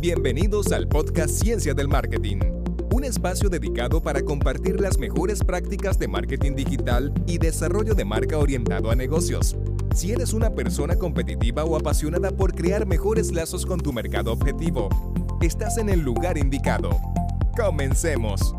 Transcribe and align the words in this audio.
Bienvenidos 0.00 0.72
al 0.72 0.88
podcast 0.88 1.28
Ciencia 1.28 1.74
del 1.74 1.86
Marketing, 1.86 2.38
un 2.90 3.04
espacio 3.04 3.50
dedicado 3.50 4.02
para 4.02 4.22
compartir 4.22 4.80
las 4.80 4.96
mejores 4.96 5.44
prácticas 5.44 5.98
de 5.98 6.08
marketing 6.08 6.54
digital 6.54 7.12
y 7.26 7.36
desarrollo 7.36 7.92
de 7.94 8.06
marca 8.06 8.38
orientado 8.38 8.90
a 8.90 8.96
negocios. 8.96 9.58
Si 9.94 10.10
eres 10.10 10.32
una 10.32 10.54
persona 10.54 10.96
competitiva 10.96 11.64
o 11.64 11.76
apasionada 11.76 12.30
por 12.30 12.54
crear 12.54 12.86
mejores 12.86 13.30
lazos 13.30 13.66
con 13.66 13.78
tu 13.78 13.92
mercado 13.92 14.32
objetivo, 14.32 14.88
estás 15.42 15.76
en 15.76 15.90
el 15.90 16.00
lugar 16.00 16.38
indicado. 16.38 16.88
Comencemos. 17.54 18.54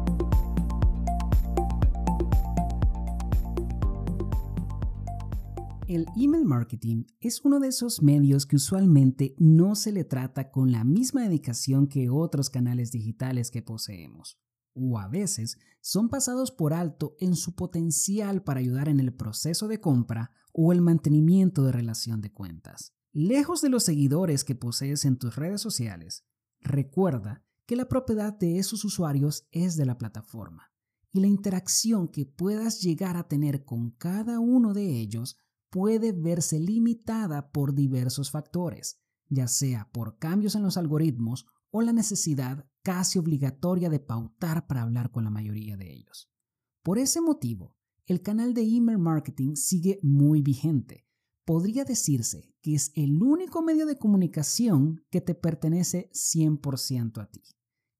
El 5.94 6.06
email 6.16 6.46
marketing 6.46 7.04
es 7.20 7.42
uno 7.44 7.60
de 7.60 7.68
esos 7.68 8.02
medios 8.02 8.46
que 8.46 8.56
usualmente 8.56 9.36
no 9.38 9.76
se 9.76 9.92
le 9.92 10.06
trata 10.06 10.50
con 10.50 10.72
la 10.72 10.86
misma 10.86 11.24
dedicación 11.24 11.88
que 11.88 12.10
otros 12.10 12.50
canales 12.50 12.94
digitales 12.94 13.52
que 13.52 13.62
poseemos, 13.62 14.40
o 14.74 14.98
a 14.98 15.10
veces 15.10 15.58
son 15.82 16.08
pasados 16.08 16.50
por 16.50 16.74
alto 16.74 17.18
en 17.20 17.36
su 17.36 17.56
potencial 17.56 18.42
para 18.42 18.62
ayudar 18.62 18.88
en 18.88 19.02
el 19.02 19.14
proceso 19.14 19.68
de 19.68 19.82
compra 19.82 20.32
o 20.54 20.72
el 20.72 20.80
mantenimiento 20.80 21.66
de 21.66 21.74
relación 21.74 22.22
de 22.22 22.32
cuentas. 22.32 22.94
Lejos 23.12 23.60
de 23.60 23.68
los 23.68 23.84
seguidores 23.84 24.46
que 24.46 24.56
posees 24.56 25.04
en 25.04 25.18
tus 25.18 25.36
redes 25.36 25.60
sociales, 25.60 26.24
recuerda 26.62 27.44
que 27.66 27.76
la 27.76 27.90
propiedad 27.90 28.32
de 28.32 28.60
esos 28.60 28.86
usuarios 28.86 29.46
es 29.52 29.76
de 29.76 29.86
la 29.86 29.98
plataforma 29.98 30.72
y 31.12 31.20
la 31.20 31.28
interacción 31.28 32.08
que 32.08 32.26
puedas 32.26 32.80
llegar 32.80 33.18
a 33.18 33.28
tener 33.28 33.66
con 33.66 33.92
cada 33.92 34.40
uno 34.40 34.74
de 34.74 35.02
ellos 35.02 35.38
puede 35.72 36.12
verse 36.12 36.60
limitada 36.60 37.52
por 37.52 37.74
diversos 37.74 38.30
factores, 38.30 39.00
ya 39.30 39.48
sea 39.48 39.90
por 39.92 40.20
cambios 40.20 40.54
en 40.56 40.62
los 40.64 40.78
algoritmos 40.78 41.48
o 41.72 41.82
la 41.82 41.94
necesidad 41.94 42.68
casi 42.84 43.18
obligatoria 43.18 43.90
de 43.90 44.00
pautar 44.00 44.68
para 44.68 44.84
hablar 44.84 45.12
con 45.12 45.24
la 45.24 45.30
mayoría 45.30 45.78
de 45.78 45.92
ellos. 45.92 46.30
Por 46.84 47.00
ese 47.00 47.22
motivo, 47.22 47.78
el 48.06 48.22
canal 48.22 48.54
de 48.54 48.64
email 48.64 48.98
marketing 48.98 49.56
sigue 49.56 50.00
muy 50.04 50.42
vigente. 50.42 51.08
Podría 51.46 51.86
decirse 51.86 52.54
que 52.62 52.76
es 52.76 52.92
el 52.96 53.24
único 53.24 53.62
medio 53.62 53.86
de 53.86 53.98
comunicación 53.98 55.06
que 55.10 55.22
te 55.22 55.34
pertenece 55.34 56.10
100% 56.14 57.22
a 57.22 57.30
ti, 57.30 57.44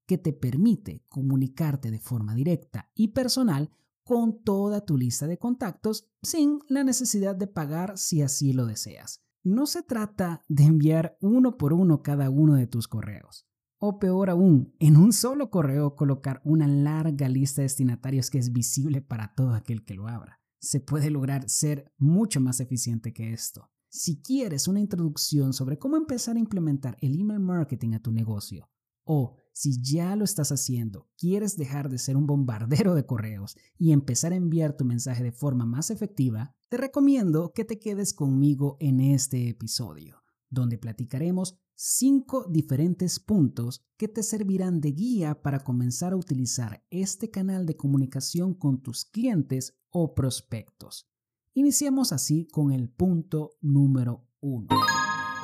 que 0.06 0.18
te 0.18 0.32
permite 0.32 1.04
comunicarte 1.08 1.90
de 1.90 1.98
forma 1.98 2.34
directa 2.34 2.90
y 2.94 3.08
personal 3.08 3.70
con 4.04 4.42
toda 4.42 4.84
tu 4.84 4.96
lista 4.96 5.26
de 5.26 5.38
contactos 5.38 6.08
sin 6.22 6.60
la 6.68 6.84
necesidad 6.84 7.36
de 7.36 7.46
pagar 7.46 7.98
si 7.98 8.22
así 8.22 8.52
lo 8.52 8.66
deseas. 8.66 9.22
No 9.44 9.66
se 9.66 9.82
trata 9.82 10.42
de 10.48 10.64
enviar 10.64 11.16
uno 11.20 11.56
por 11.56 11.72
uno 11.72 12.02
cada 12.02 12.30
uno 12.30 12.54
de 12.54 12.66
tus 12.66 12.86
correos. 12.86 13.46
O 13.78 13.98
peor 13.98 14.30
aún, 14.30 14.76
en 14.78 14.96
un 14.96 15.12
solo 15.12 15.50
correo 15.50 15.96
colocar 15.96 16.40
una 16.44 16.68
larga 16.68 17.28
lista 17.28 17.60
de 17.60 17.64
destinatarios 17.64 18.30
que 18.30 18.38
es 18.38 18.52
visible 18.52 19.02
para 19.02 19.34
todo 19.34 19.54
aquel 19.54 19.84
que 19.84 19.94
lo 19.94 20.06
abra. 20.06 20.40
Se 20.60 20.78
puede 20.78 21.10
lograr 21.10 21.48
ser 21.48 21.92
mucho 21.98 22.40
más 22.40 22.60
eficiente 22.60 23.12
que 23.12 23.32
esto. 23.32 23.72
Si 23.90 24.22
quieres 24.22 24.68
una 24.68 24.78
introducción 24.78 25.52
sobre 25.52 25.78
cómo 25.78 25.96
empezar 25.96 26.36
a 26.36 26.38
implementar 26.38 26.96
el 27.00 27.20
email 27.20 27.40
marketing 27.40 27.94
a 27.94 28.00
tu 28.00 28.12
negocio 28.12 28.70
o 29.04 29.36
si 29.52 29.82
ya 29.82 30.16
lo 30.16 30.24
estás 30.24 30.50
haciendo, 30.50 31.08
quieres 31.18 31.56
dejar 31.56 31.88
de 31.88 31.98
ser 31.98 32.16
un 32.16 32.26
bombardero 32.26 32.94
de 32.94 33.04
correos 33.04 33.56
y 33.78 33.92
empezar 33.92 34.32
a 34.32 34.36
enviar 34.36 34.76
tu 34.76 34.84
mensaje 34.84 35.22
de 35.22 35.32
forma 35.32 35.66
más 35.66 35.90
efectiva, 35.90 36.54
te 36.68 36.78
recomiendo 36.78 37.52
que 37.54 37.64
te 37.64 37.78
quedes 37.78 38.14
conmigo 38.14 38.76
en 38.80 39.00
este 39.00 39.48
episodio, 39.48 40.22
donde 40.48 40.78
platicaremos 40.78 41.58
cinco 41.74 42.46
diferentes 42.48 43.20
puntos 43.20 43.84
que 43.96 44.08
te 44.08 44.22
servirán 44.22 44.80
de 44.80 44.92
guía 44.92 45.42
para 45.42 45.64
comenzar 45.64 46.12
a 46.12 46.16
utilizar 46.16 46.84
este 46.90 47.30
canal 47.30 47.66
de 47.66 47.76
comunicación 47.76 48.54
con 48.54 48.80
tus 48.80 49.04
clientes 49.04 49.76
o 49.90 50.14
prospectos. 50.14 51.08
Iniciemos 51.54 52.12
así 52.12 52.46
con 52.46 52.72
el 52.72 52.88
punto 52.88 53.58
número 53.60 54.26
uno. 54.40 54.68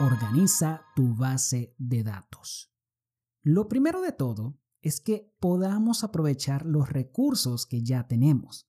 Organiza 0.01 0.83
tu 0.97 1.15
base 1.15 1.75
de 1.77 2.03
datos. 2.05 2.73
Lo 3.43 3.69
primero 3.69 4.01
de 4.01 4.13
todo 4.13 4.59
es 4.83 5.01
que 5.01 5.33
podamos 5.41 6.05
aprovechar 6.05 6.67
los 6.67 6.89
recursos 6.89 7.67
que 7.67 7.83
ya 7.83 8.07
tenemos. 8.07 8.69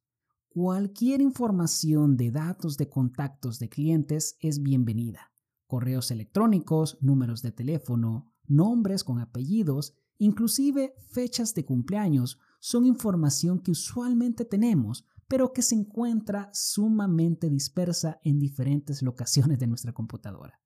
Cualquier 0.50 1.22
información 1.22 2.18
de 2.18 2.32
datos 2.32 2.78
de 2.78 2.90
contactos 2.90 3.60
de 3.60 3.70
clientes 3.70 4.38
es 4.40 4.62
bienvenida. 4.62 5.32
Correos 5.68 6.12
electrónicos, 6.12 6.98
números 7.02 7.42
de 7.42 7.52
teléfono, 7.52 8.34
nombres 8.46 9.04
con 9.04 9.20
apellidos, 9.20 9.94
inclusive 10.18 10.96
fechas 11.08 11.54
de 11.54 11.66
cumpleaños, 11.66 12.40
son 12.60 12.86
información 12.86 13.60
que 13.60 13.72
usualmente 13.72 14.46
tenemos, 14.46 15.06
pero 15.28 15.54
que 15.54 15.62
se 15.62 15.76
encuentra 15.76 16.50
sumamente 16.54 17.50
dispersa 17.50 18.20
en 18.24 18.40
diferentes 18.40 19.02
locaciones 19.02 19.60
de 19.60 19.68
nuestra 19.68 19.94
computadora. 19.94 20.60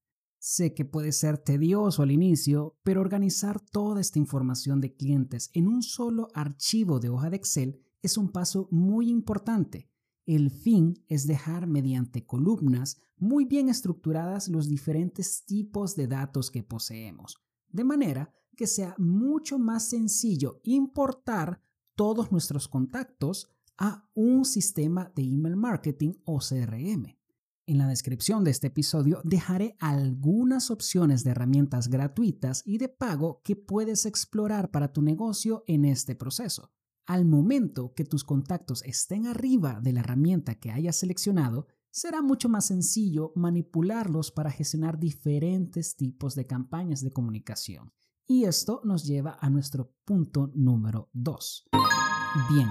Sé 0.45 0.73
que 0.73 0.83
puede 0.83 1.13
ser 1.13 1.37
tedioso 1.37 2.03
al 2.03 2.11
inicio, 2.11 2.77
pero 2.83 2.99
organizar 2.99 3.61
toda 3.61 4.01
esta 4.01 4.19
información 4.19 4.81
de 4.81 4.93
clientes 4.93 5.49
en 5.53 5.69
un 5.69 5.81
solo 5.81 6.27
archivo 6.33 6.99
de 6.99 7.07
hoja 7.07 7.29
de 7.29 7.37
Excel 7.37 7.79
es 8.01 8.17
un 8.17 8.29
paso 8.29 8.67
muy 8.69 9.09
importante. 9.09 9.89
El 10.25 10.51
fin 10.51 11.01
es 11.07 11.27
dejar 11.27 11.65
mediante 11.65 12.25
columnas 12.25 12.97
muy 13.15 13.45
bien 13.45 13.69
estructuradas 13.69 14.49
los 14.49 14.67
diferentes 14.67 15.45
tipos 15.45 15.95
de 15.95 16.07
datos 16.07 16.51
que 16.51 16.61
poseemos, 16.61 17.37
de 17.69 17.85
manera 17.85 18.33
que 18.57 18.67
sea 18.67 18.95
mucho 18.97 19.57
más 19.59 19.87
sencillo 19.87 20.59
importar 20.65 21.61
todos 21.95 22.33
nuestros 22.33 22.67
contactos 22.67 23.47
a 23.77 24.09
un 24.13 24.43
sistema 24.43 25.09
de 25.15 25.23
email 25.23 25.55
marketing 25.55 26.15
o 26.25 26.39
CRM. 26.39 27.22
En 27.65 27.77
la 27.77 27.87
descripción 27.87 28.43
de 28.43 28.51
este 28.51 28.67
episodio 28.67 29.21
dejaré 29.23 29.77
algunas 29.79 30.69
opciones 30.69 31.23
de 31.23 31.31
herramientas 31.31 31.87
gratuitas 31.87 32.61
y 32.65 32.77
de 32.77 32.89
pago 32.89 33.39
que 33.41 33.55
puedes 33.55 34.05
explorar 34.05 34.69
para 34.69 34.91
tu 34.91 35.01
negocio 35.01 35.63
en 35.65 35.85
este 35.85 36.13
proceso. 36.13 36.73
Al 37.05 37.23
momento 37.23 37.93
que 37.93 38.03
tus 38.03 38.25
contactos 38.25 38.83
estén 38.83 39.27
arriba 39.27 39.79
de 39.81 39.93
la 39.93 40.01
herramienta 40.01 40.55
que 40.55 40.71
hayas 40.71 40.97
seleccionado, 40.97 41.67
será 41.89 42.21
mucho 42.21 42.49
más 42.49 42.65
sencillo 42.65 43.31
manipularlos 43.35 44.31
para 44.31 44.51
gestionar 44.51 44.99
diferentes 44.99 45.95
tipos 45.95 46.35
de 46.35 46.45
campañas 46.45 47.01
de 47.01 47.11
comunicación. 47.11 47.93
Y 48.27 48.43
esto 48.43 48.81
nos 48.83 49.05
lleva 49.05 49.37
a 49.39 49.49
nuestro 49.49 49.93
punto 50.03 50.51
número 50.53 51.09
2. 51.13 51.69
Bien, 52.49 52.67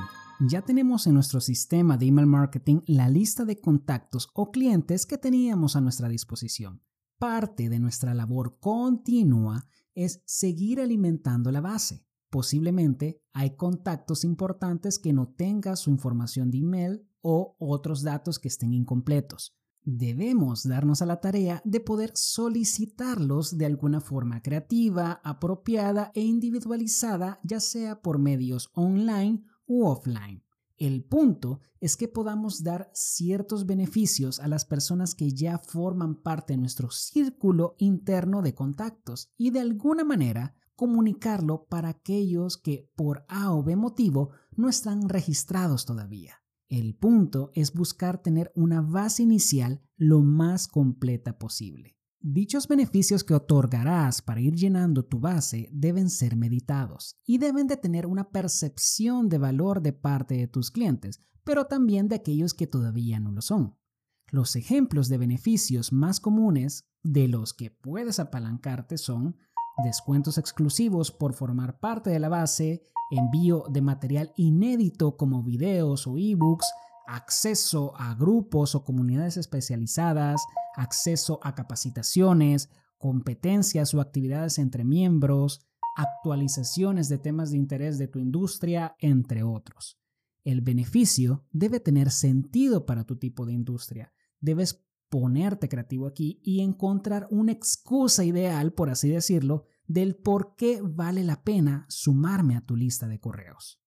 ya 0.48 0.62
tenemos 0.62 1.06
en 1.06 1.14
nuestro 1.14 1.40
sistema 1.40 1.96
de 1.96 2.06
email 2.06 2.26
marketing 2.26 2.80
la 2.86 3.08
lista 3.08 3.44
de 3.44 3.60
contactos 3.60 4.28
o 4.34 4.50
clientes 4.50 5.06
que 5.06 5.18
teníamos 5.18 5.76
a 5.76 5.80
nuestra 5.80 6.08
disposición. 6.08 6.82
Parte 7.18 7.68
de 7.68 7.78
nuestra 7.78 8.14
labor 8.14 8.58
continua 8.58 9.66
es 9.94 10.22
seguir 10.24 10.80
alimentando 10.80 11.52
la 11.52 11.60
base. 11.60 12.04
Posiblemente 12.30 13.22
hay 13.32 13.56
contactos 13.56 14.24
importantes 14.24 14.98
que 14.98 15.12
no 15.12 15.28
tengan 15.28 15.76
su 15.76 15.90
información 15.90 16.50
de 16.50 16.58
email 16.58 17.06
o 17.20 17.54
otros 17.58 18.02
datos 18.02 18.38
que 18.38 18.48
estén 18.48 18.72
incompletos. 18.72 19.54
Debemos 19.84 20.66
darnos 20.66 21.02
a 21.02 21.06
la 21.06 21.20
tarea 21.20 21.60
de 21.64 21.80
poder 21.80 22.12
solicitarlos 22.14 23.58
de 23.58 23.66
alguna 23.66 24.00
forma 24.00 24.40
creativa, 24.40 25.20
apropiada 25.24 26.10
e 26.14 26.22
individualizada, 26.22 27.40
ya 27.42 27.60
sea 27.60 28.00
por 28.00 28.18
medios 28.18 28.70
online 28.74 29.44
offline. 29.80 30.42
El 30.76 31.04
punto 31.04 31.60
es 31.80 31.96
que 31.96 32.08
podamos 32.08 32.62
dar 32.64 32.90
ciertos 32.92 33.66
beneficios 33.66 34.40
a 34.40 34.48
las 34.48 34.64
personas 34.64 35.14
que 35.14 35.32
ya 35.32 35.58
forman 35.58 36.16
parte 36.16 36.54
de 36.54 36.58
nuestro 36.58 36.90
círculo 36.90 37.76
interno 37.78 38.42
de 38.42 38.54
contactos 38.54 39.30
y 39.36 39.50
de 39.50 39.60
alguna 39.60 40.02
manera 40.04 40.54
comunicarlo 40.74 41.66
para 41.66 41.90
aquellos 41.90 42.56
que 42.56 42.90
por 42.96 43.24
A 43.28 43.52
o 43.52 43.62
B 43.62 43.76
motivo 43.76 44.30
no 44.56 44.68
están 44.68 45.08
registrados 45.08 45.86
todavía. 45.86 46.42
El 46.68 46.96
punto 46.96 47.52
es 47.54 47.72
buscar 47.74 48.22
tener 48.22 48.50
una 48.56 48.80
base 48.80 49.22
inicial 49.22 49.82
lo 49.96 50.20
más 50.22 50.66
completa 50.66 51.38
posible. 51.38 51.98
Dichos 52.24 52.68
beneficios 52.68 53.24
que 53.24 53.34
otorgarás 53.34 54.22
para 54.22 54.40
ir 54.40 54.54
llenando 54.54 55.04
tu 55.04 55.18
base 55.18 55.68
deben 55.72 56.08
ser 56.08 56.36
meditados 56.36 57.16
y 57.26 57.38
deben 57.38 57.66
de 57.66 57.76
tener 57.76 58.06
una 58.06 58.30
percepción 58.30 59.28
de 59.28 59.38
valor 59.38 59.82
de 59.82 59.92
parte 59.92 60.36
de 60.36 60.46
tus 60.46 60.70
clientes, 60.70 61.20
pero 61.42 61.66
también 61.66 62.06
de 62.06 62.14
aquellos 62.14 62.54
que 62.54 62.68
todavía 62.68 63.18
no 63.18 63.32
lo 63.32 63.42
son. 63.42 63.76
Los 64.28 64.54
ejemplos 64.54 65.08
de 65.08 65.18
beneficios 65.18 65.92
más 65.92 66.20
comunes 66.20 66.88
de 67.02 67.26
los 67.26 67.54
que 67.54 67.72
puedes 67.72 68.20
apalancarte 68.20 68.98
son 68.98 69.36
descuentos 69.82 70.38
exclusivos 70.38 71.10
por 71.10 71.34
formar 71.34 71.80
parte 71.80 72.10
de 72.10 72.20
la 72.20 72.28
base, 72.28 72.84
envío 73.10 73.64
de 73.68 73.82
material 73.82 74.32
inédito 74.36 75.16
como 75.16 75.42
videos 75.42 76.06
o 76.06 76.16
ebooks, 76.16 76.66
acceso 77.12 77.92
a 77.96 78.14
grupos 78.14 78.74
o 78.74 78.84
comunidades 78.84 79.36
especializadas, 79.36 80.40
acceso 80.76 81.38
a 81.42 81.54
capacitaciones, 81.54 82.70
competencias 82.96 83.92
o 83.92 84.00
actividades 84.00 84.58
entre 84.58 84.84
miembros, 84.84 85.60
actualizaciones 85.96 87.10
de 87.10 87.18
temas 87.18 87.50
de 87.50 87.58
interés 87.58 87.98
de 87.98 88.08
tu 88.08 88.18
industria, 88.18 88.96
entre 88.98 89.42
otros. 89.42 89.98
El 90.42 90.62
beneficio 90.62 91.44
debe 91.50 91.80
tener 91.80 92.10
sentido 92.10 92.86
para 92.86 93.04
tu 93.04 93.16
tipo 93.16 93.44
de 93.44 93.52
industria. 93.52 94.12
Debes 94.40 94.82
ponerte 95.10 95.68
creativo 95.68 96.06
aquí 96.06 96.40
y 96.42 96.60
encontrar 96.60 97.28
una 97.30 97.52
excusa 97.52 98.24
ideal, 98.24 98.72
por 98.72 98.88
así 98.88 99.10
decirlo, 99.10 99.64
del 99.86 100.16
por 100.16 100.56
qué 100.56 100.80
vale 100.82 101.24
la 101.24 101.44
pena 101.44 101.84
sumarme 101.90 102.56
a 102.56 102.64
tu 102.64 102.74
lista 102.74 103.06
de 103.06 103.20
correos. 103.20 103.81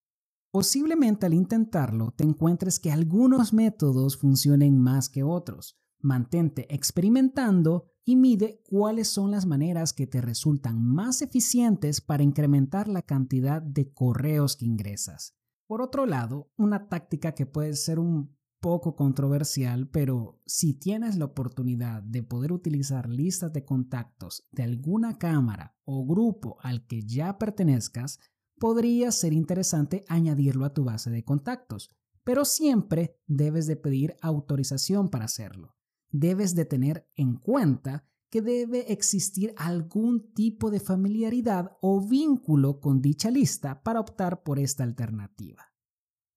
Posiblemente 0.55 1.25
al 1.25 1.33
intentarlo 1.33 2.13
te 2.15 2.23
encuentres 2.23 2.79
que 2.79 2.89
algunos 2.89 3.51
métodos 3.51 4.15
funcionen 4.15 4.79
más 4.79 5.09
que 5.09 5.21
otros. 5.21 5.77
Mantente 5.99 6.73
experimentando 6.73 7.91
y 8.05 8.15
mide 8.15 8.61
cuáles 8.69 9.09
son 9.09 9.31
las 9.31 9.45
maneras 9.45 9.91
que 9.91 10.07
te 10.07 10.21
resultan 10.21 10.81
más 10.81 11.21
eficientes 11.21 11.99
para 11.99 12.23
incrementar 12.23 12.87
la 12.87 13.01
cantidad 13.01 13.61
de 13.61 13.91
correos 13.91 14.55
que 14.55 14.63
ingresas. 14.63 15.35
Por 15.67 15.81
otro 15.81 16.05
lado, 16.05 16.53
una 16.55 16.87
táctica 16.87 17.33
que 17.33 17.45
puede 17.45 17.73
ser 17.73 17.99
un 17.99 18.33
poco 18.61 18.95
controversial, 18.95 19.89
pero 19.89 20.41
si 20.45 20.73
tienes 20.73 21.17
la 21.17 21.25
oportunidad 21.25 22.01
de 22.01 22.23
poder 22.23 22.53
utilizar 22.53 23.09
listas 23.09 23.51
de 23.51 23.65
contactos 23.65 24.47
de 24.53 24.63
alguna 24.63 25.17
cámara 25.17 25.75
o 25.83 26.07
grupo 26.07 26.55
al 26.61 26.87
que 26.87 27.05
ya 27.05 27.37
pertenezcas, 27.37 28.21
podría 28.59 29.11
ser 29.11 29.33
interesante 29.33 30.05
añadirlo 30.07 30.65
a 30.65 30.73
tu 30.73 30.83
base 30.83 31.09
de 31.09 31.23
contactos, 31.23 31.89
pero 32.23 32.45
siempre 32.45 33.19
debes 33.27 33.67
de 33.67 33.75
pedir 33.75 34.15
autorización 34.21 35.09
para 35.09 35.25
hacerlo. 35.25 35.75
Debes 36.09 36.55
de 36.55 36.65
tener 36.65 37.09
en 37.15 37.35
cuenta 37.35 38.07
que 38.29 38.41
debe 38.41 38.91
existir 38.91 39.53
algún 39.57 40.33
tipo 40.33 40.69
de 40.69 40.79
familiaridad 40.79 41.77
o 41.81 42.05
vínculo 42.05 42.79
con 42.79 43.01
dicha 43.01 43.31
lista 43.31 43.81
para 43.83 43.99
optar 43.99 44.43
por 44.43 44.59
esta 44.59 44.83
alternativa. 44.83 45.71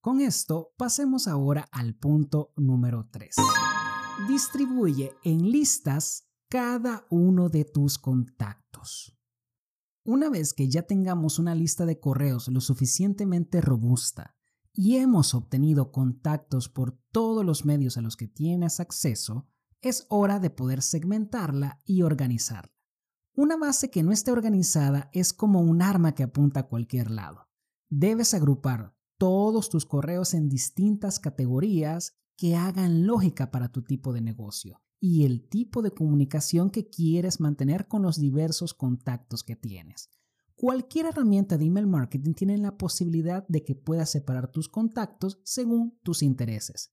Con 0.01 0.21
esto, 0.21 0.75
pasemos 0.77 1.27
ahora 1.27 1.69
al 1.73 1.97
punto 1.97 2.53
número 2.57 3.09
3. 3.11 3.35
Distribuye 4.29 5.13
en 5.25 5.51
listas 5.51 6.29
cada 6.49 7.05
uno 7.11 7.49
de 7.49 7.65
tus 7.65 7.99
contactos. 7.99 9.18
Una 10.09 10.31
vez 10.31 10.55
que 10.55 10.71
ya 10.71 10.85
tengamos 10.85 11.39
una 11.39 11.55
lista 11.55 11.85
de 11.85 12.01
correos 12.01 12.49
lo 12.49 12.63
suficientemente 12.63 13.61
robusta 13.61 14.35
y 14.73 14.97
hemos 14.97 15.35
obtenido 15.35 15.93
contactos 15.93 16.71
por 16.71 16.99
todos 17.13 17.45
los 17.45 17.67
medios 17.67 17.99
a 17.99 18.01
los 18.01 18.17
que 18.17 18.27
tienes 18.27 18.81
acceso, 18.81 19.51
es 19.83 20.07
hora 20.09 20.41
de 20.41 20.49
poder 20.49 20.81
segmentarla 20.81 21.83
y 21.85 22.01
organizarla. 22.01 22.73
Una 23.35 23.59
base 23.59 23.91
que 23.91 24.03
no 24.03 24.11
esté 24.11 24.33
organizada 24.33 25.11
es 25.13 25.35
como 25.35 25.61
un 25.61 25.83
arma 25.83 26.15
que 26.15 26.23
apunta 26.23 26.61
a 26.61 26.69
cualquier 26.69 27.11
lado. 27.11 27.51
Debes 27.91 28.33
agrupar 28.33 28.97
todos 29.19 29.69
tus 29.69 29.85
correos 29.85 30.33
en 30.33 30.49
distintas 30.49 31.21
categorías 31.21 32.15
que 32.35 32.57
hagan 32.57 33.07
lógica 33.07 33.51
para 33.51 33.69
tu 33.69 33.83
tipo 33.85 34.15
de 34.15 34.23
negocio 34.23 34.81
y 35.01 35.25
el 35.25 35.49
tipo 35.49 35.83
de 35.83 35.93
comunicación 35.93 36.71
que 36.71 36.89
quieres 36.89 37.41
mantener 37.41 37.87
con 37.89 38.03
los 38.03 38.19
diversos 38.19 38.75
contactos 38.75 39.45
que 39.45 39.57
tienes. 39.57 40.11
Cualquier 40.55 41.07
herramienta 41.07 41.57
de 41.57 41.67
email 41.67 41.87
marketing 41.87 42.35
tiene 42.35 42.59
la 42.59 42.77
posibilidad 42.77 43.47
de 43.47 43.65
que 43.65 43.77
puedas 43.77 44.11
separar 44.11 44.51
tus 44.51 44.69
contactos 44.69 45.41
según 45.45 45.97
tus 46.03 46.23
intereses. 46.23 46.93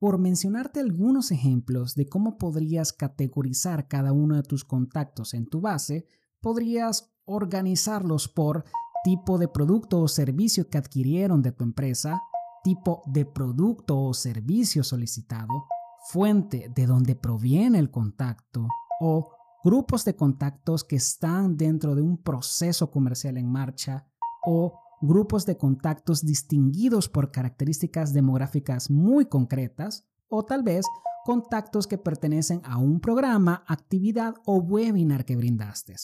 Por 0.00 0.18
mencionarte 0.18 0.80
algunos 0.80 1.30
ejemplos 1.30 1.94
de 1.94 2.08
cómo 2.08 2.38
podrías 2.38 2.92
categorizar 2.92 3.86
cada 3.86 4.12
uno 4.12 4.34
de 4.34 4.42
tus 4.42 4.64
contactos 4.64 5.32
en 5.32 5.46
tu 5.46 5.60
base, 5.60 6.06
podrías 6.40 7.14
organizarlos 7.24 8.28
por 8.28 8.64
tipo 9.04 9.38
de 9.38 9.46
producto 9.46 10.00
o 10.00 10.08
servicio 10.08 10.68
que 10.68 10.78
adquirieron 10.78 11.40
de 11.40 11.52
tu 11.52 11.62
empresa, 11.62 12.20
tipo 12.64 13.02
de 13.06 13.24
producto 13.24 14.00
o 14.00 14.12
servicio 14.12 14.82
solicitado, 14.82 15.66
fuente 16.10 16.70
de 16.74 16.86
donde 16.86 17.16
proviene 17.16 17.78
el 17.78 17.90
contacto 17.90 18.68
o 19.00 19.30
grupos 19.64 20.04
de 20.04 20.14
contactos 20.14 20.84
que 20.84 20.96
están 20.96 21.56
dentro 21.56 21.94
de 21.94 22.02
un 22.02 22.18
proceso 22.18 22.90
comercial 22.90 23.38
en 23.38 23.50
marcha 23.50 24.06
o 24.44 24.78
grupos 25.00 25.46
de 25.46 25.56
contactos 25.56 26.24
distinguidos 26.24 27.08
por 27.08 27.30
características 27.30 28.12
demográficas 28.12 28.90
muy 28.90 29.26
concretas 29.26 30.06
o 30.28 30.44
tal 30.44 30.62
vez 30.62 30.84
contactos 31.24 31.86
que 31.86 31.96
pertenecen 31.96 32.60
a 32.64 32.76
un 32.76 33.00
programa, 33.00 33.64
actividad 33.66 34.34
o 34.44 34.56
webinar 34.58 35.24
que 35.24 35.36
brindaste. 35.36 35.96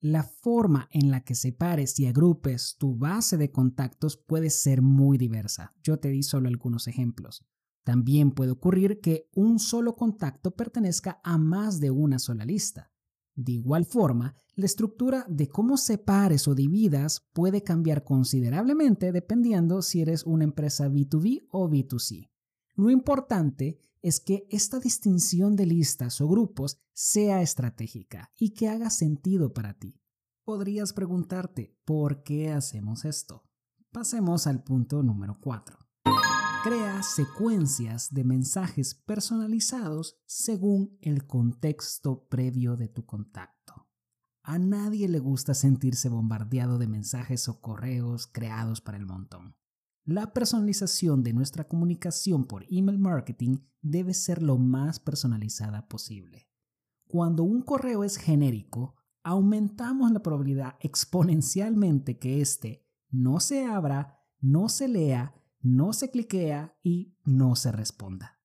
La 0.00 0.22
forma 0.22 0.88
en 0.90 1.10
la 1.10 1.20
que 1.20 1.34
separes 1.34 1.98
y 1.98 2.06
agrupes 2.06 2.76
tu 2.78 2.94
base 2.94 3.38
de 3.38 3.50
contactos 3.50 4.18
puede 4.18 4.50
ser 4.50 4.82
muy 4.82 5.16
diversa. 5.16 5.72
Yo 5.82 5.98
te 5.98 6.10
di 6.10 6.22
solo 6.22 6.48
algunos 6.48 6.88
ejemplos. 6.88 7.46
También 7.84 8.32
puede 8.32 8.50
ocurrir 8.50 9.00
que 9.00 9.28
un 9.34 9.58
solo 9.58 9.94
contacto 9.94 10.52
pertenezca 10.52 11.20
a 11.22 11.36
más 11.38 11.80
de 11.80 11.90
una 11.90 12.18
sola 12.18 12.44
lista. 12.44 12.90
De 13.36 13.52
igual 13.52 13.84
forma, 13.84 14.34
la 14.54 14.66
estructura 14.66 15.26
de 15.28 15.48
cómo 15.48 15.76
separes 15.76 16.48
o 16.48 16.54
dividas 16.54 17.26
puede 17.32 17.62
cambiar 17.62 18.02
considerablemente 18.04 19.12
dependiendo 19.12 19.82
si 19.82 20.00
eres 20.00 20.24
una 20.24 20.44
empresa 20.44 20.88
B2B 20.88 21.46
o 21.50 21.68
B2C. 21.68 22.30
Lo 22.76 22.90
importante 22.90 23.78
es 24.00 24.20
que 24.20 24.46
esta 24.50 24.80
distinción 24.80 25.54
de 25.56 25.66
listas 25.66 26.20
o 26.20 26.28
grupos 26.28 26.78
sea 26.92 27.42
estratégica 27.42 28.30
y 28.38 28.50
que 28.50 28.68
haga 28.68 28.90
sentido 28.90 29.52
para 29.52 29.74
ti. 29.74 30.00
Podrías 30.44 30.92
preguntarte, 30.92 31.76
¿por 31.84 32.22
qué 32.22 32.50
hacemos 32.50 33.04
esto? 33.04 33.44
Pasemos 33.90 34.46
al 34.46 34.62
punto 34.62 35.02
número 35.02 35.38
4. 35.40 35.83
Crea 36.64 37.02
secuencias 37.02 38.14
de 38.14 38.24
mensajes 38.24 38.94
personalizados 38.94 40.18
según 40.24 40.96
el 41.02 41.26
contexto 41.26 42.26
previo 42.30 42.74
de 42.76 42.88
tu 42.88 43.04
contacto. 43.04 43.90
A 44.42 44.58
nadie 44.58 45.06
le 45.08 45.18
gusta 45.18 45.52
sentirse 45.52 46.08
bombardeado 46.08 46.78
de 46.78 46.86
mensajes 46.86 47.50
o 47.50 47.60
correos 47.60 48.26
creados 48.26 48.80
para 48.80 48.96
el 48.96 49.04
montón. 49.04 49.58
La 50.06 50.32
personalización 50.32 51.22
de 51.22 51.34
nuestra 51.34 51.68
comunicación 51.68 52.46
por 52.46 52.64
email 52.70 52.98
marketing 52.98 53.58
debe 53.82 54.14
ser 54.14 54.42
lo 54.42 54.56
más 54.56 54.98
personalizada 54.98 55.86
posible. 55.86 56.48
Cuando 57.06 57.42
un 57.42 57.60
correo 57.60 58.04
es 58.04 58.16
genérico, 58.16 58.96
aumentamos 59.22 60.12
la 60.12 60.22
probabilidad 60.22 60.76
exponencialmente 60.80 62.18
que 62.18 62.40
éste 62.40 62.88
no 63.10 63.38
se 63.38 63.66
abra, 63.66 64.18
no 64.40 64.70
se 64.70 64.88
lea 64.88 65.34
no 65.64 65.94
se 65.94 66.10
cliquea 66.10 66.76
y 66.82 67.16
no 67.24 67.56
se 67.56 67.72
responda. 67.72 68.38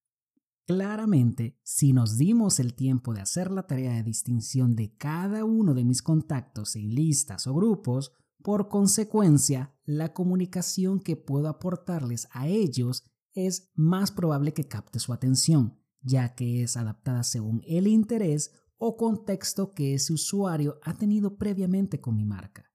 Claramente, 0.66 1.60
si 1.64 1.92
nos 1.94 2.18
dimos 2.18 2.60
el 2.60 2.76
tiempo 2.76 3.14
de 3.14 3.22
hacer 3.22 3.52
la 3.52 3.68
tarea 3.68 3.94
de 3.94 4.04
distinción 4.04 4.76
de 4.76 4.96
cada 4.96 5.44
uno 5.44 5.74
de 5.74 5.84
mis 5.84 6.02
contactos 6.02 6.76
en 6.76 6.96
listas 6.96 7.46
o 7.46 7.54
grupos, 7.54 8.14
por 8.42 8.70
consecuencia, 8.70 9.76
la 9.84 10.14
comunicación 10.14 11.02
que 11.02 11.18
puedo 11.18 11.50
aportarles 11.50 12.30
a 12.32 12.48
ellos 12.48 13.04
es 13.34 13.70
más 13.76 14.12
probable 14.12 14.54
que 14.54 14.68
capte 14.68 15.00
su 15.00 15.12
atención, 15.12 15.78
ya 16.02 16.36
que 16.36 16.64
es 16.64 16.78
adaptada 16.78 17.24
según 17.24 17.62
el 17.68 17.88
interés 17.88 18.52
o 18.78 18.96
contexto 18.96 19.74
que 19.74 19.96
ese 19.96 20.14
usuario 20.14 20.80
ha 20.84 20.94
tenido 20.94 21.38
previamente 21.38 22.00
con 22.00 22.16
mi 22.16 22.24
marca. 22.24 22.69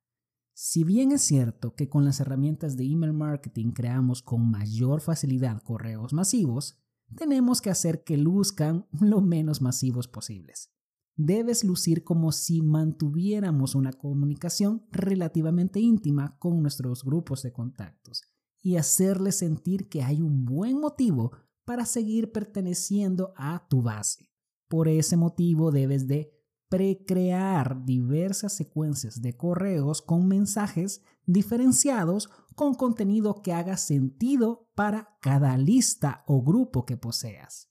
Si 0.56 0.84
bien 0.84 1.11
es 1.11 1.23
cierto 1.23 1.75
que 1.75 1.88
con 1.88 2.04
las 2.04 2.20
herramientas 2.20 2.76
de 2.76 2.84
email 2.84 3.12
marketing 3.12 3.73
creamos 3.73 4.23
con 4.23 4.49
mayor 4.49 5.00
facilidad 5.00 5.61
correos 5.61 6.12
masivos, 6.12 6.78
tenemos 7.16 7.61
que 7.61 7.70
hacer 7.70 8.04
que 8.04 8.16
luzcan 8.16 8.87
lo 9.00 9.20
menos 9.20 9.61
masivos 9.61 10.06
posibles. 10.06 10.70
Debes 11.16 11.64
lucir 11.64 12.04
como 12.04 12.30
si 12.30 12.62
mantuviéramos 12.62 13.75
una 13.75 13.92
comunicación 13.92 14.87
relativamente 14.90 15.80
íntima 15.80 16.37
con 16.38 16.62
nuestros 16.62 17.04
grupos 17.04 17.42
de 17.42 17.52
contactos 17.52 18.23
y 18.62 18.76
hacerles 18.76 19.38
sentir 19.38 19.88
que 19.88 20.02
hay 20.02 20.23
un 20.23 20.44
buen 20.44 20.80
motivo 20.80 21.32
para 21.64 21.84
seguir 21.84 22.32
perteneciendo 22.32 23.32
a 23.37 23.66
tu 23.68 23.82
base. 23.82 24.30
Por 24.68 24.88
ese 24.88 25.16
motivo 25.16 25.70
debes 25.70 26.08
de 26.08 26.34
precrear 26.68 27.85
diversas 27.85 28.54
secuencias 28.54 29.23
de 29.23 29.37
correos 29.37 30.02
con 30.02 30.26
mensajes 30.26 31.02
diferenciados 31.26 32.30
con 32.54 32.75
contenido 32.75 33.42
que 33.42 33.52
haga 33.52 33.76
sentido 33.76 34.68
para 34.75 35.16
cada 35.21 35.56
lista 35.56 36.25
o 36.26 36.42
grupo 36.42 36.85
que 36.85 36.97
poseas. 36.97 37.71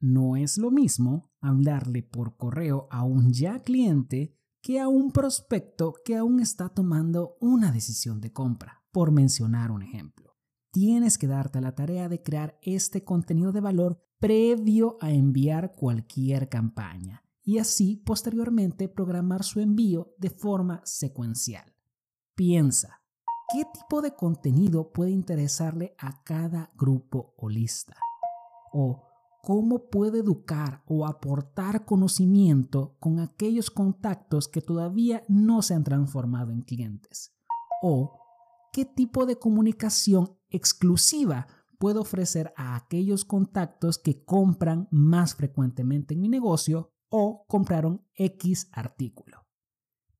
No 0.00 0.36
es 0.36 0.58
lo 0.58 0.70
mismo 0.70 1.32
hablarle 1.40 2.02
por 2.02 2.36
correo 2.36 2.88
a 2.90 3.04
un 3.04 3.32
ya 3.32 3.60
cliente 3.60 4.36
que 4.62 4.80
a 4.80 4.88
un 4.88 5.12
prospecto 5.12 5.94
que 6.04 6.16
aún 6.16 6.40
está 6.40 6.68
tomando 6.70 7.36
una 7.40 7.70
decisión 7.70 8.20
de 8.20 8.32
compra, 8.32 8.82
por 8.92 9.10
mencionar 9.12 9.70
un 9.70 9.82
ejemplo. 9.82 10.36
Tienes 10.70 11.18
que 11.18 11.26
darte 11.26 11.60
la 11.60 11.74
tarea 11.74 12.08
de 12.08 12.22
crear 12.22 12.58
este 12.62 13.04
contenido 13.04 13.52
de 13.52 13.60
valor 13.60 14.02
previo 14.18 14.96
a 15.00 15.10
enviar 15.12 15.74
cualquier 15.74 16.48
campaña 16.48 17.23
y 17.44 17.58
así 17.58 17.96
posteriormente 17.96 18.88
programar 18.88 19.44
su 19.44 19.60
envío 19.60 20.14
de 20.18 20.30
forma 20.30 20.80
secuencial. 20.84 21.74
Piensa, 22.34 23.02
¿qué 23.52 23.64
tipo 23.72 24.02
de 24.02 24.14
contenido 24.14 24.92
puede 24.92 25.10
interesarle 25.10 25.94
a 25.98 26.24
cada 26.24 26.72
grupo 26.76 27.34
o 27.36 27.48
lista? 27.48 27.94
¿O 28.72 29.04
cómo 29.42 29.90
puede 29.90 30.20
educar 30.20 30.82
o 30.86 31.06
aportar 31.06 31.84
conocimiento 31.84 32.96
con 32.98 33.20
aquellos 33.20 33.70
contactos 33.70 34.48
que 34.48 34.62
todavía 34.62 35.22
no 35.28 35.60
se 35.60 35.74
han 35.74 35.84
transformado 35.84 36.50
en 36.50 36.62
clientes? 36.62 37.36
¿O 37.82 38.18
qué 38.72 38.86
tipo 38.86 39.26
de 39.26 39.38
comunicación 39.38 40.38
exclusiva 40.48 41.46
puedo 41.78 42.00
ofrecer 42.00 42.54
a 42.56 42.74
aquellos 42.76 43.26
contactos 43.26 43.98
que 43.98 44.24
compran 44.24 44.88
más 44.90 45.34
frecuentemente 45.34 46.14
en 46.14 46.22
mi 46.22 46.28
negocio 46.28 46.93
o 47.16 47.46
compraron 47.46 48.04
X 48.16 48.68
artículo. 48.72 49.46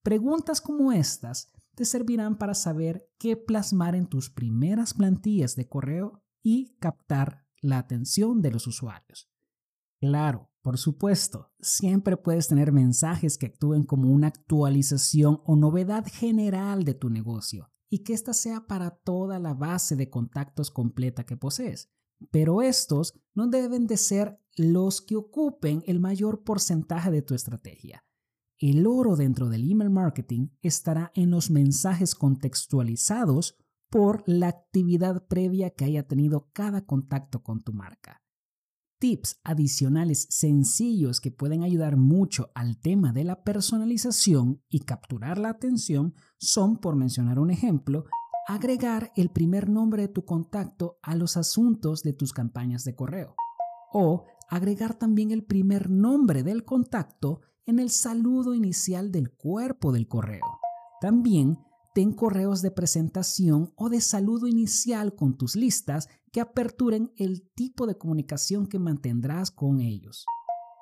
Preguntas 0.04 0.60
como 0.60 0.92
estas 0.92 1.50
te 1.74 1.84
servirán 1.84 2.38
para 2.38 2.54
saber 2.54 3.10
qué 3.18 3.36
plasmar 3.36 3.96
en 3.96 4.06
tus 4.06 4.30
primeras 4.30 4.94
plantillas 4.94 5.56
de 5.56 5.68
correo 5.68 6.22
y 6.40 6.76
captar 6.78 7.48
la 7.60 7.78
atención 7.78 8.42
de 8.42 8.52
los 8.52 8.68
usuarios. 8.68 9.28
Claro, 9.98 10.52
por 10.62 10.78
supuesto, 10.78 11.50
siempre 11.58 12.16
puedes 12.16 12.46
tener 12.46 12.70
mensajes 12.70 13.38
que 13.38 13.46
actúen 13.46 13.82
como 13.82 14.12
una 14.12 14.28
actualización 14.28 15.40
o 15.46 15.56
novedad 15.56 16.06
general 16.06 16.84
de 16.84 16.94
tu 16.94 17.10
negocio 17.10 17.72
y 17.90 18.04
que 18.04 18.12
ésta 18.12 18.32
sea 18.32 18.68
para 18.68 18.90
toda 18.90 19.40
la 19.40 19.54
base 19.54 19.96
de 19.96 20.10
contactos 20.10 20.70
completa 20.70 21.24
que 21.26 21.36
posees. 21.36 21.90
Pero 22.30 22.62
estos 22.62 23.14
no 23.34 23.48
deben 23.48 23.86
de 23.86 23.96
ser 23.96 24.38
los 24.56 25.00
que 25.00 25.16
ocupen 25.16 25.82
el 25.86 26.00
mayor 26.00 26.42
porcentaje 26.44 27.10
de 27.10 27.22
tu 27.22 27.34
estrategia. 27.34 28.04
El 28.58 28.86
oro 28.86 29.16
dentro 29.16 29.48
del 29.48 29.70
email 29.70 29.90
marketing 29.90 30.48
estará 30.62 31.10
en 31.14 31.30
los 31.30 31.50
mensajes 31.50 32.14
contextualizados 32.14 33.56
por 33.90 34.22
la 34.26 34.48
actividad 34.48 35.26
previa 35.26 35.70
que 35.70 35.84
haya 35.84 36.06
tenido 36.06 36.50
cada 36.52 36.86
contacto 36.86 37.42
con 37.42 37.62
tu 37.62 37.72
marca 37.72 38.24
tips 39.04 39.38
adicionales 39.44 40.26
sencillos 40.30 41.20
que 41.20 41.30
pueden 41.30 41.62
ayudar 41.62 41.98
mucho 41.98 42.50
al 42.54 42.78
tema 42.78 43.12
de 43.12 43.24
la 43.24 43.44
personalización 43.44 44.62
y 44.70 44.80
capturar 44.80 45.36
la 45.36 45.50
atención 45.50 46.14
son, 46.38 46.78
por 46.78 46.96
mencionar 46.96 47.38
un 47.38 47.50
ejemplo, 47.50 48.06
agregar 48.46 49.12
el 49.16 49.30
primer 49.30 49.68
nombre 49.68 50.02
de 50.02 50.08
tu 50.08 50.24
contacto 50.24 50.98
a 51.02 51.16
los 51.16 51.36
asuntos 51.36 52.02
de 52.02 52.12
tus 52.12 52.32
campañas 52.32 52.84
de 52.84 52.94
correo 52.94 53.34
o 53.92 54.24
agregar 54.48 54.94
también 54.94 55.30
el 55.30 55.44
primer 55.44 55.88
nombre 55.88 56.42
del 56.42 56.64
contacto 56.64 57.40
en 57.64 57.78
el 57.78 57.90
saludo 57.90 58.54
inicial 58.54 59.10
del 59.10 59.32
cuerpo 59.32 59.92
del 59.92 60.06
correo. 60.08 60.60
También 61.00 61.58
ten 61.94 62.12
correos 62.12 62.60
de 62.60 62.70
presentación 62.70 63.72
o 63.76 63.88
de 63.88 64.00
saludo 64.00 64.46
inicial 64.46 65.14
con 65.14 65.38
tus 65.38 65.56
listas 65.56 66.08
que 66.32 66.40
aperturen 66.40 67.12
el 67.16 67.48
tipo 67.54 67.86
de 67.86 67.96
comunicación 67.96 68.66
que 68.66 68.78
mantendrás 68.78 69.50
con 69.50 69.80
ellos. 69.80 70.26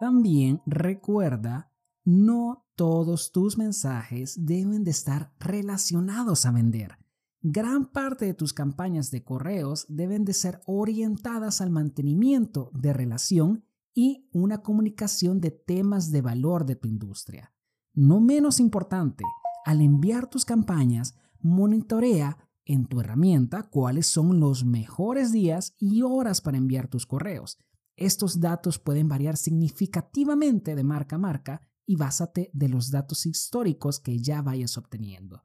También 0.01 0.63
recuerda, 0.67 1.71
no 2.05 2.67
todos 2.75 3.31
tus 3.31 3.59
mensajes 3.59 4.35
deben 4.45 4.83
de 4.83 4.91
estar 4.91 5.33
relacionados 5.39 6.47
a 6.47 6.51
vender. 6.51 7.02
Gran 7.45 7.87
parte 7.87 8.25
de 8.25 8.35
tus 8.35 8.53
campañas 8.53 9.11
de 9.11 9.25
correos 9.25 9.85
deben 9.89 10.25
de 10.25 10.33
ser 10.33 10.61
orientadas 10.65 11.61
al 11.61 11.71
mantenimiento 11.71 12.71
de 12.73 12.93
relación 12.93 13.65
y 13.93 14.29
una 14.33 14.63
comunicación 14.63 15.41
de 15.41 15.51
temas 15.51 16.13
de 16.13 16.23
valor 16.23 16.65
de 16.67 16.77
tu 16.77 16.87
industria. 16.87 17.53
No 17.95 18.21
menos 18.21 18.61
importante, 18.61 19.25
al 19.65 19.81
enviar 19.81 20.31
tus 20.31 20.45
campañas, 20.45 21.17
monitorea 21.41 22.49
en 22.65 22.87
tu 22.87 23.01
herramienta 23.01 23.65
cuáles 23.65 24.07
son 24.07 24.39
los 24.39 24.65
mejores 24.65 25.33
días 25.33 25.75
y 25.81 26.03
horas 26.03 26.41
para 26.41 26.59
enviar 26.59 26.87
tus 26.87 27.07
correos. 27.07 27.59
Estos 27.97 28.39
datos 28.39 28.79
pueden 28.79 29.09
variar 29.09 29.37
significativamente 29.37 30.77
de 30.77 30.85
marca 30.85 31.17
a 31.17 31.19
marca 31.19 31.61
y 31.87 31.97
básate 31.97 32.51
de 32.53 32.69
los 32.69 32.93
datos 32.93 33.27
históricos 33.27 33.99
que 33.99 34.21
ya 34.21 34.43
vayas 34.43 34.79
obteniendo. 34.79 35.43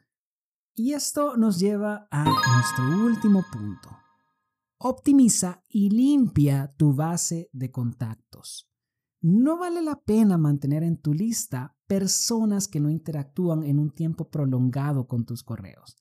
Y 0.79 0.93
esto 0.93 1.38
nos 1.38 1.60
lleva 1.60 2.07
a 2.12 2.24
nuestro 2.24 3.03
último 3.03 3.43
punto. 3.51 3.89
Optimiza 4.77 5.63
y 5.67 5.89
limpia 5.89 6.72
tu 6.77 6.93
base 6.93 7.50
de 7.51 7.72
contactos. 7.72 8.69
No 9.19 9.57
vale 9.57 9.81
la 9.81 10.00
pena 10.00 10.38
mantener 10.38 10.84
en 10.84 10.98
tu 10.98 11.15
lista 11.15 11.75
personas 11.88 12.67
que 12.67 12.79
no 12.79 12.91
interactúan 12.91 13.63
en 13.63 13.79
un 13.79 13.89
tiempo 13.89 14.29
prolongado 14.29 15.07
con 15.07 15.25
tus 15.25 15.41
correos. 15.41 15.98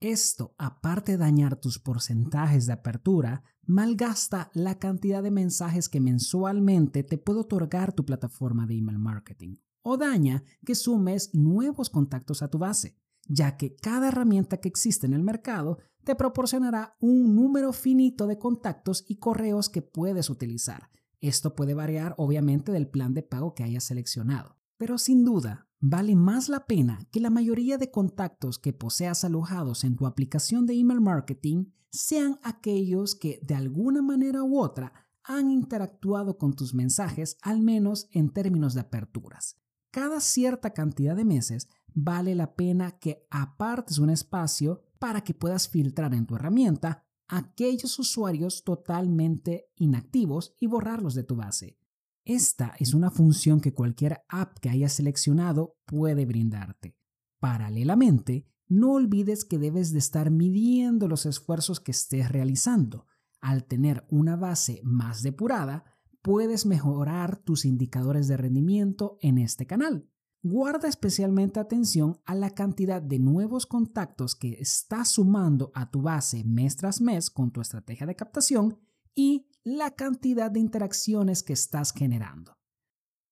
Esto, 0.00 0.52
aparte 0.58 1.12
de 1.12 1.18
dañar 1.18 1.54
tus 1.54 1.78
porcentajes 1.78 2.66
de 2.66 2.72
apertura, 2.72 3.44
malgasta 3.62 4.50
la 4.52 4.80
cantidad 4.80 5.22
de 5.22 5.30
mensajes 5.30 5.88
que 5.88 6.00
mensualmente 6.00 7.04
te 7.04 7.18
puede 7.18 7.38
otorgar 7.38 7.92
tu 7.92 8.04
plataforma 8.04 8.66
de 8.66 8.78
email 8.78 8.98
marketing. 8.98 9.58
O 9.82 9.96
daña 9.96 10.42
que 10.66 10.74
sumes 10.74 11.32
nuevos 11.34 11.88
contactos 11.88 12.42
a 12.42 12.48
tu 12.48 12.58
base, 12.58 12.98
ya 13.28 13.56
que 13.56 13.76
cada 13.76 14.08
herramienta 14.08 14.56
que 14.58 14.68
existe 14.68 15.06
en 15.06 15.12
el 15.12 15.22
mercado 15.22 15.78
te 16.04 16.16
proporcionará 16.16 16.96
un 17.00 17.36
número 17.36 17.72
finito 17.72 18.26
de 18.26 18.38
contactos 18.38 19.04
y 19.06 19.16
correos 19.16 19.68
que 19.68 19.82
puedes 19.82 20.30
utilizar. 20.30 20.90
Esto 21.20 21.54
puede 21.54 21.74
variar 21.74 22.14
obviamente 22.16 22.72
del 22.72 22.88
plan 22.88 23.12
de 23.14 23.22
pago 23.22 23.54
que 23.54 23.64
hayas 23.64 23.84
seleccionado. 23.84 24.56
Pero 24.78 24.98
sin 24.98 25.24
duda, 25.24 25.68
vale 25.80 26.16
más 26.16 26.48
la 26.48 26.66
pena 26.66 27.06
que 27.10 27.20
la 27.20 27.30
mayoría 27.30 27.76
de 27.76 27.90
contactos 27.90 28.58
que 28.58 28.72
poseas 28.72 29.24
alojados 29.24 29.84
en 29.84 29.96
tu 29.96 30.06
aplicación 30.06 30.66
de 30.66 30.74
email 30.74 31.00
marketing 31.00 31.66
sean 31.90 32.38
aquellos 32.42 33.14
que 33.14 33.40
de 33.42 33.54
alguna 33.54 34.00
manera 34.02 34.42
u 34.44 34.58
otra 34.58 34.92
han 35.24 35.50
interactuado 35.50 36.38
con 36.38 36.54
tus 36.54 36.72
mensajes, 36.72 37.36
al 37.42 37.60
menos 37.60 38.08
en 38.12 38.30
términos 38.30 38.72
de 38.74 38.80
aperturas. 38.80 39.56
Cada 39.90 40.20
cierta 40.20 40.70
cantidad 40.70 41.16
de 41.16 41.24
meses 41.24 41.68
vale 41.94 42.34
la 42.34 42.54
pena 42.54 42.98
que 42.98 43.26
apartes 43.30 43.98
un 43.98 44.10
espacio 44.10 44.82
para 44.98 45.22
que 45.22 45.34
puedas 45.34 45.68
filtrar 45.68 46.14
en 46.14 46.26
tu 46.26 46.36
herramienta 46.36 47.04
aquellos 47.28 47.98
usuarios 47.98 48.64
totalmente 48.64 49.70
inactivos 49.76 50.54
y 50.58 50.66
borrarlos 50.66 51.14
de 51.14 51.24
tu 51.24 51.36
base. 51.36 51.78
Esta 52.24 52.74
es 52.78 52.94
una 52.94 53.10
función 53.10 53.60
que 53.60 53.72
cualquier 53.72 54.22
app 54.28 54.58
que 54.58 54.68
hayas 54.68 54.92
seleccionado 54.92 55.76
puede 55.86 56.26
brindarte. 56.26 56.96
Paralelamente, 57.40 58.46
no 58.66 58.92
olvides 58.92 59.44
que 59.44 59.58
debes 59.58 59.92
de 59.92 59.98
estar 59.98 60.30
midiendo 60.30 61.08
los 61.08 61.24
esfuerzos 61.24 61.80
que 61.80 61.92
estés 61.92 62.30
realizando. 62.30 63.06
Al 63.40 63.64
tener 63.64 64.06
una 64.10 64.36
base 64.36 64.80
más 64.82 65.22
depurada, 65.22 65.84
puedes 66.20 66.66
mejorar 66.66 67.38
tus 67.38 67.64
indicadores 67.64 68.28
de 68.28 68.36
rendimiento 68.36 69.16
en 69.20 69.38
este 69.38 69.66
canal. 69.66 70.06
Guarda 70.50 70.88
especialmente 70.88 71.60
atención 71.60 72.22
a 72.24 72.34
la 72.34 72.48
cantidad 72.48 73.02
de 73.02 73.18
nuevos 73.18 73.66
contactos 73.66 74.34
que 74.34 74.56
estás 74.58 75.08
sumando 75.08 75.70
a 75.74 75.90
tu 75.90 76.00
base 76.00 76.42
mes 76.42 76.74
tras 76.74 77.02
mes 77.02 77.28
con 77.28 77.50
tu 77.50 77.60
estrategia 77.60 78.06
de 78.06 78.16
captación 78.16 78.78
y 79.14 79.50
la 79.62 79.90
cantidad 79.90 80.50
de 80.50 80.60
interacciones 80.60 81.42
que 81.42 81.52
estás 81.52 81.92
generando. 81.92 82.56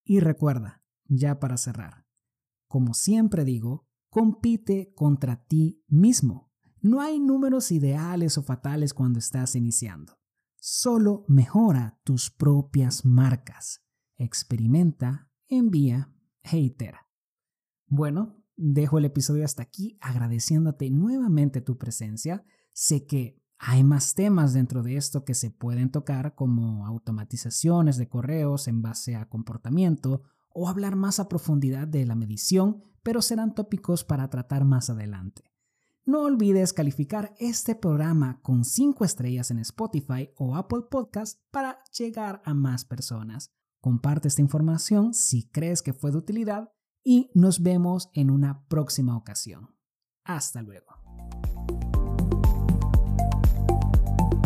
Y 0.04 0.20
recuerda, 0.20 0.84
ya 1.08 1.40
para 1.40 1.56
cerrar, 1.56 2.04
como 2.68 2.92
siempre 2.92 3.46
digo, 3.46 3.88
compite 4.10 4.92
contra 4.94 5.42
ti 5.42 5.82
mismo. 5.88 6.52
No 6.82 7.00
hay 7.00 7.18
números 7.18 7.72
ideales 7.72 8.36
o 8.36 8.42
fatales 8.42 8.92
cuando 8.92 9.20
estás 9.20 9.56
iniciando. 9.56 10.18
Solo 10.56 11.24
mejora 11.28 11.98
tus 12.04 12.30
propias 12.30 13.06
marcas. 13.06 13.80
Experimenta, 14.18 15.30
envía 15.48 16.12
e. 16.42 17.05
Bueno, 17.86 18.36
dejo 18.56 18.98
el 18.98 19.04
episodio 19.04 19.44
hasta 19.44 19.62
aquí 19.62 19.96
agradeciéndote 20.00 20.90
nuevamente 20.90 21.60
tu 21.60 21.78
presencia. 21.78 22.44
Sé 22.72 23.06
que 23.06 23.40
hay 23.58 23.84
más 23.84 24.14
temas 24.14 24.52
dentro 24.52 24.82
de 24.82 24.96
esto 24.96 25.24
que 25.24 25.34
se 25.34 25.50
pueden 25.50 25.90
tocar 25.90 26.34
como 26.34 26.86
automatizaciones 26.86 27.96
de 27.96 28.08
correos 28.08 28.68
en 28.68 28.82
base 28.82 29.16
a 29.16 29.28
comportamiento 29.28 30.22
o 30.50 30.68
hablar 30.68 30.96
más 30.96 31.20
a 31.20 31.28
profundidad 31.28 31.86
de 31.86 32.04
la 32.06 32.16
medición, 32.16 32.82
pero 33.02 33.22
serán 33.22 33.54
tópicos 33.54 34.04
para 34.04 34.28
tratar 34.28 34.64
más 34.64 34.90
adelante. 34.90 35.42
No 36.04 36.22
olvides 36.22 36.72
calificar 36.72 37.34
este 37.38 37.74
programa 37.74 38.40
con 38.42 38.64
5 38.64 39.04
estrellas 39.04 39.50
en 39.50 39.58
Spotify 39.58 40.30
o 40.36 40.54
Apple 40.56 40.82
Podcast 40.90 41.40
para 41.50 41.82
llegar 41.98 42.42
a 42.44 42.54
más 42.54 42.84
personas. 42.84 43.50
Comparte 43.80 44.28
esta 44.28 44.40
información 44.40 45.14
si 45.14 45.48
crees 45.48 45.82
que 45.82 45.92
fue 45.92 46.10
de 46.10 46.18
utilidad 46.18 46.70
y 47.06 47.30
nos 47.34 47.62
vemos 47.62 48.10
en 48.14 48.30
una 48.30 48.66
próxima 48.66 49.16
ocasión. 49.16 49.70
Hasta 50.24 50.60
luego. 50.60 50.96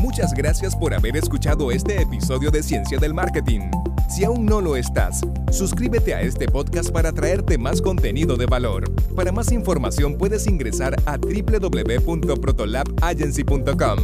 Muchas 0.02 0.34
gracias 0.34 0.76
por 0.76 0.92
haber 0.92 1.16
escuchado 1.16 1.72
este 1.72 2.02
episodio 2.02 2.50
de 2.50 2.62
Ciencia 2.62 2.98
del 2.98 3.14
Marketing. 3.14 3.62
Si 4.10 4.24
aún 4.24 4.44
no 4.44 4.60
lo 4.60 4.76
estás, 4.76 5.22
suscríbete 5.50 6.14
a 6.14 6.20
este 6.20 6.48
podcast 6.48 6.90
para 6.90 7.12
traerte 7.12 7.56
más 7.56 7.80
contenido 7.80 8.36
de 8.36 8.44
valor. 8.44 8.92
Para 9.14 9.32
más 9.32 9.52
información 9.52 10.18
puedes 10.18 10.46
ingresar 10.46 10.94
a 11.06 11.16
www.protolabagency.com. 11.16 13.98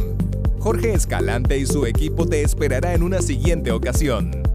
Jorge 0.59 0.93
Escalante 0.93 1.59
y 1.59 1.67
su 1.67 1.85
equipo 1.85 2.25
te 2.25 2.41
esperará 2.41 2.95
en 2.95 3.03
una 3.03 3.21
siguiente 3.21 3.71
ocasión. 3.71 4.46